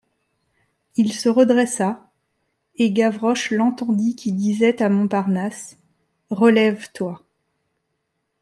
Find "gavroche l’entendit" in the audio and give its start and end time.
2.91-4.15